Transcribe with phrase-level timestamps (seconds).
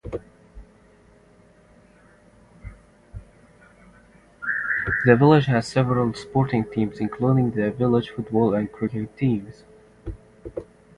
[5.05, 9.63] The village has several sporting teams including the village football and cricket teams.